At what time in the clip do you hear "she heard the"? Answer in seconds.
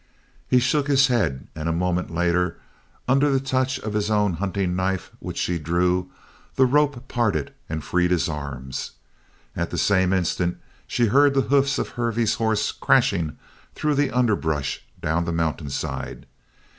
10.87-11.41